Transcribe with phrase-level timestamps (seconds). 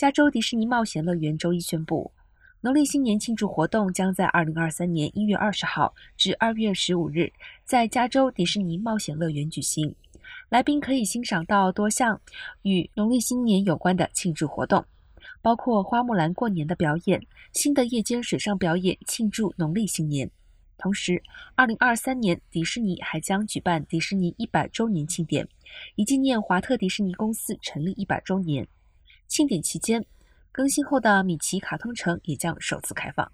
[0.00, 2.10] 加州迪士尼冒险乐园周一宣布，
[2.62, 7.30] 农历新年庆祝活动将在二零二三年一月二十号至二月十五日
[7.66, 9.94] 在加州迪士尼冒险乐园举行。
[10.48, 12.18] 来宾可以欣赏到多项
[12.62, 14.82] 与农历新年有关的庆祝活动，
[15.42, 17.22] 包括花木兰过年的表演、
[17.52, 20.30] 新的夜间水上表演庆祝农历新年。
[20.78, 21.22] 同时，
[21.54, 25.46] 二零二三年迪士尼还将举办迪士尼一百周年庆典，
[25.96, 28.66] 以纪念华特迪士尼公司成立一百周年。
[29.30, 30.04] 庆典期间，
[30.50, 33.30] 更新后的米奇卡通城也将首次开放。